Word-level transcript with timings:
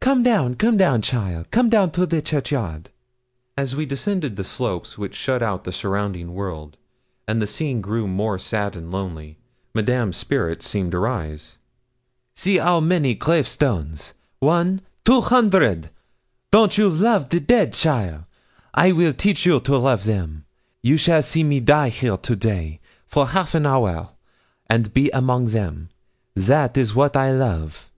'Come 0.00 0.22
down, 0.22 0.56
come 0.56 0.76
down, 0.76 1.00
cheaile 1.00 1.46
come 1.50 1.70
down 1.70 1.90
to 1.92 2.04
the 2.04 2.20
churchyard.' 2.20 2.90
As 3.56 3.74
we 3.74 3.86
descended 3.86 4.36
the 4.36 4.44
slope 4.44 4.86
which 4.98 5.14
shut 5.14 5.42
out 5.42 5.64
the 5.64 5.72
surrounding 5.72 6.34
world, 6.34 6.76
and 7.26 7.40
the 7.40 7.46
scene 7.46 7.80
grew 7.80 8.06
more 8.06 8.38
sad 8.38 8.76
and 8.76 8.90
lonely, 8.90 9.38
Madame's 9.74 10.18
spirits 10.18 10.68
seemed 10.68 10.92
to 10.92 10.98
rise. 10.98 11.56
'See 12.34 12.60
'ow 12.60 12.80
many 12.80 13.14
grave 13.14 13.48
stones 13.48 14.12
one, 14.38 14.82
two 15.06 15.22
hundred. 15.22 15.88
Don't 16.52 16.76
you 16.76 16.90
love 16.90 17.30
the 17.30 17.40
dead, 17.40 17.72
cheaile? 17.72 18.26
I 18.74 18.92
will 18.92 19.14
teach 19.14 19.46
you 19.46 19.60
to 19.60 19.78
love 19.78 20.04
them. 20.04 20.44
You 20.82 20.98
shall 20.98 21.22
see 21.22 21.42
me 21.42 21.58
die 21.58 21.88
here 21.88 22.18
to 22.18 22.36
day, 22.36 22.80
for 23.06 23.28
half 23.28 23.54
an 23.54 23.64
hour, 23.64 24.10
and 24.66 24.92
be 24.92 25.08
among 25.12 25.46
them. 25.46 25.88
That 26.34 26.76
is 26.76 26.94
what 26.94 27.16
I 27.16 27.32
love.' 27.32 27.88